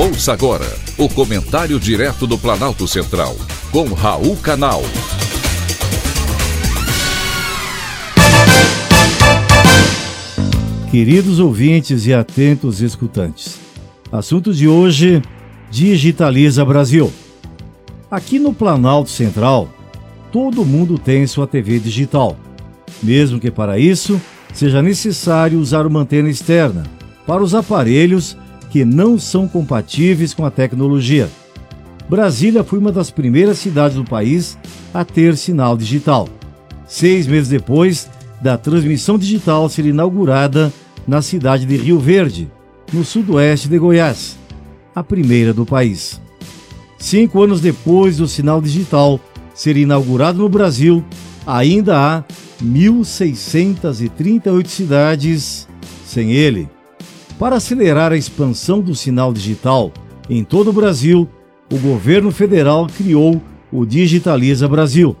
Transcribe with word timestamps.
Ouça 0.00 0.32
agora 0.32 0.64
o 0.96 1.10
comentário 1.10 1.78
direto 1.78 2.26
do 2.26 2.38
Planalto 2.38 2.88
Central, 2.88 3.36
com 3.70 3.84
Raul 3.92 4.34
Canal. 4.34 4.80
Queridos 10.90 11.38
ouvintes 11.38 12.06
e 12.06 12.14
atentos 12.14 12.80
escutantes, 12.80 13.60
assunto 14.10 14.54
de 14.54 14.66
hoje: 14.66 15.20
Digitaliza 15.70 16.64
Brasil. 16.64 17.12
Aqui 18.10 18.38
no 18.38 18.54
Planalto 18.54 19.10
Central, 19.10 19.68
todo 20.32 20.64
mundo 20.64 20.98
tem 20.98 21.26
sua 21.26 21.46
TV 21.46 21.78
digital, 21.78 22.38
mesmo 23.02 23.38
que 23.38 23.50
para 23.50 23.78
isso 23.78 24.18
seja 24.54 24.80
necessário 24.80 25.60
usar 25.60 25.86
uma 25.86 26.00
antena 26.00 26.30
externa 26.30 26.84
para 27.26 27.42
os 27.42 27.54
aparelhos 27.54 28.34
que 28.70 28.84
não 28.84 29.18
são 29.18 29.48
compatíveis 29.48 30.32
com 30.32 30.46
a 30.46 30.50
tecnologia. 30.50 31.28
Brasília 32.08 32.64
foi 32.64 32.78
uma 32.78 32.90
das 32.90 33.10
primeiras 33.10 33.58
cidades 33.58 33.96
do 33.96 34.04
país 34.04 34.56
a 34.94 35.04
ter 35.04 35.36
sinal 35.36 35.76
digital. 35.76 36.26
Seis 36.86 37.26
meses 37.26 37.48
depois 37.48 38.08
da 38.40 38.56
transmissão 38.56 39.18
digital 39.18 39.68
ser 39.68 39.84
inaugurada 39.86 40.72
na 41.06 41.20
cidade 41.20 41.66
de 41.66 41.76
Rio 41.76 41.98
Verde, 41.98 42.50
no 42.92 43.04
sudoeste 43.04 43.68
de 43.68 43.78
Goiás, 43.78 44.36
a 44.94 45.04
primeira 45.04 45.52
do 45.52 45.66
país. 45.66 46.20
Cinco 46.98 47.42
anos 47.42 47.60
depois 47.60 48.16
do 48.16 48.26
sinal 48.26 48.60
digital 48.60 49.20
ser 49.54 49.76
inaugurado 49.76 50.38
no 50.38 50.48
Brasil, 50.48 51.04
ainda 51.46 51.98
há 51.98 52.24
1.638 52.62 54.66
cidades 54.66 55.68
sem 56.06 56.32
ele. 56.32 56.68
Para 57.40 57.56
acelerar 57.56 58.12
a 58.12 58.18
expansão 58.18 58.82
do 58.82 58.94
sinal 58.94 59.32
digital 59.32 59.90
em 60.28 60.44
todo 60.44 60.68
o 60.68 60.74
Brasil, 60.74 61.26
o 61.72 61.78
governo 61.78 62.30
federal 62.30 62.86
criou 62.86 63.40
o 63.72 63.86
Digitaliza 63.86 64.68
Brasil, 64.68 65.16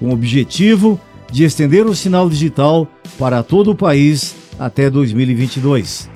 com 0.00 0.06
o 0.06 0.12
objetivo 0.14 0.98
de 1.30 1.44
estender 1.44 1.84
o 1.84 1.94
sinal 1.94 2.30
digital 2.30 2.88
para 3.18 3.42
todo 3.42 3.72
o 3.72 3.76
país 3.76 4.34
até 4.58 4.88
2022. 4.88 6.08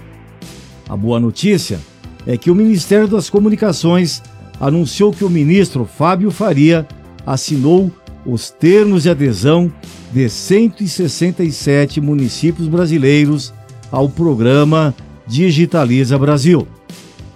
A 0.88 0.96
boa 0.96 1.20
notícia 1.20 1.78
é 2.26 2.34
que 2.38 2.50
o 2.50 2.54
Ministério 2.54 3.06
das 3.06 3.28
Comunicações 3.28 4.22
anunciou 4.58 5.12
que 5.12 5.22
o 5.22 5.28
ministro 5.28 5.84
Fábio 5.84 6.30
Faria 6.30 6.88
assinou 7.26 7.92
os 8.24 8.48
termos 8.48 9.02
de 9.02 9.10
adesão 9.10 9.70
de 10.14 10.30
167 10.30 12.00
municípios 12.00 12.68
brasileiros 12.68 13.52
ao 13.90 14.08
programa 14.08 14.94
Digitaliza 15.26 16.18
Brasil. 16.18 16.66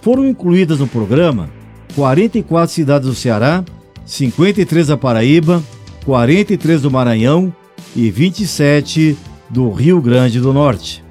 Foram 0.01 0.27
incluídas 0.27 0.79
no 0.79 0.87
programa 0.87 1.49
44 1.95 2.73
cidades 2.73 3.09
do 3.09 3.15
Ceará, 3.15 3.63
53 4.05 4.87
da 4.87 4.97
Paraíba, 4.97 5.63
43 6.05 6.81
do 6.81 6.91
Maranhão 6.91 7.53
e 7.95 8.09
27 8.09 9.17
do 9.49 9.71
Rio 9.71 10.01
Grande 10.01 10.39
do 10.39 10.53
Norte. 10.53 11.03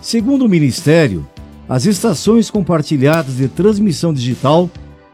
Segundo 0.00 0.44
o 0.44 0.48
Ministério, 0.48 1.26
as 1.68 1.84
estações 1.84 2.50
compartilhadas 2.50 3.36
de 3.36 3.48
transmissão 3.48 4.12
digital 4.12 4.70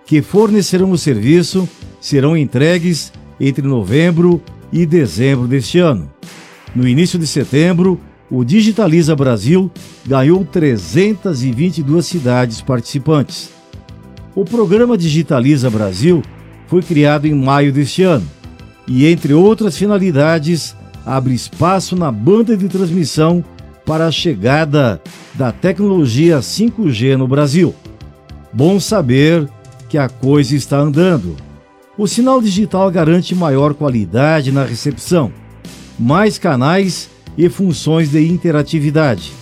que 0.07 0.21
fornecerão 0.21 0.91
o 0.91 0.99
serviço 0.99 1.69
serão 2.01 2.37
entregues 2.37 3.13
entre 3.41 3.67
novembro 3.67 4.43
e 4.73 4.85
dezembro 4.85 5.47
deste 5.47 5.79
ano. 5.79 6.11
No 6.75 6.87
início 6.87 7.19
de 7.19 7.27
setembro, 7.27 8.01
o 8.33 8.43
Digitaliza 8.43 9.15
Brasil 9.15 9.71
ganhou 10.07 10.43
322 10.43 12.07
cidades 12.07 12.63
participantes. 12.63 13.51
O 14.35 14.43
programa 14.43 14.97
Digitaliza 14.97 15.69
Brasil 15.69 16.23
foi 16.67 16.81
criado 16.81 17.27
em 17.27 17.35
maio 17.35 17.71
deste 17.71 18.03
ano 18.03 18.27
e, 18.89 19.07
entre 19.07 19.35
outras 19.35 19.77
finalidades, 19.77 20.75
abre 21.05 21.35
espaço 21.35 21.95
na 21.95 22.11
banda 22.11 22.57
de 22.57 22.69
transmissão 22.69 23.45
para 23.85 24.07
a 24.07 24.11
chegada 24.11 24.99
da 25.35 25.53
tecnologia 25.53 26.39
5G 26.39 27.17
no 27.17 27.29
Brasil. 27.29 27.75
Bom 28.51 28.81
saber 28.81 29.47
que 29.91 29.99
a 29.99 30.09
coisa 30.09 30.57
está 30.57 30.79
andando. 30.79 31.37
O 31.99 32.07
sinal 32.07 32.41
digital 32.41 32.91
garante 32.91 33.35
maior 33.35 33.75
qualidade 33.75 34.51
na 34.51 34.65
recepção, 34.65 35.31
mais 35.99 36.39
canais 36.39 37.11
e 37.37 37.49
funções 37.49 38.11
de 38.11 38.27
interatividade. 38.27 39.33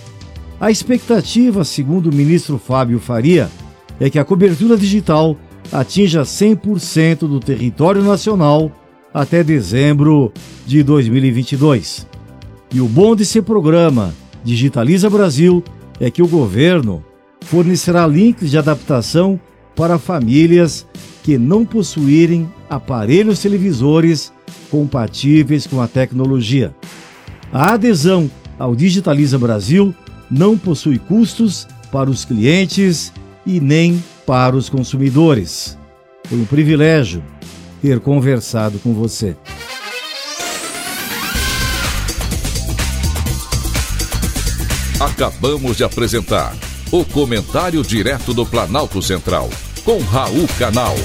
A 0.59 0.69
expectativa, 0.69 1.63
segundo 1.63 2.09
o 2.09 2.15
ministro 2.15 2.57
Fábio 2.57 2.99
Faria, 2.99 3.49
é 3.99 4.09
que 4.09 4.19
a 4.19 4.25
cobertura 4.25 4.77
digital 4.77 5.37
atinja 5.71 6.21
100% 6.21 7.19
do 7.19 7.39
território 7.39 8.03
nacional 8.03 8.71
até 9.13 9.43
dezembro 9.43 10.31
de 10.65 10.83
2022. 10.83 12.07
E 12.73 12.79
o 12.79 12.87
bom 12.87 13.15
desse 13.15 13.41
programa 13.41 14.13
Digitaliza 14.43 15.09
Brasil 15.09 15.63
é 15.99 16.09
que 16.09 16.21
o 16.21 16.27
governo 16.27 17.03
fornecerá 17.41 18.07
links 18.07 18.49
de 18.49 18.57
adaptação 18.57 19.39
para 19.75 19.99
famílias 19.99 20.87
que 21.23 21.37
não 21.37 21.65
possuírem 21.65 22.51
aparelhos 22.69 23.39
televisores 23.39 24.31
compatíveis 24.69 25.67
com 25.67 25.81
a 25.81 25.87
tecnologia. 25.87 26.73
A 27.53 27.73
adesão 27.73 28.31
ao 28.57 28.75
Digitaliza 28.75 29.37
Brasil 29.37 29.93
não 30.29 30.57
possui 30.57 30.97
custos 30.97 31.67
para 31.91 32.09
os 32.09 32.23
clientes 32.23 33.11
e 33.45 33.59
nem 33.59 34.01
para 34.25 34.55
os 34.55 34.69
consumidores. 34.69 35.77
Foi 36.27 36.39
um 36.39 36.45
privilégio 36.45 37.21
ter 37.81 37.99
conversado 37.99 38.79
com 38.79 38.93
você. 38.93 39.35
Acabamos 44.99 45.75
de 45.75 45.83
apresentar 45.83 46.55
o 46.91 47.03
Comentário 47.03 47.81
Direto 47.83 48.33
do 48.33 48.45
Planalto 48.45 49.01
Central, 49.01 49.49
com 49.83 49.99
Raul 49.99 50.47
Canal. 50.59 50.95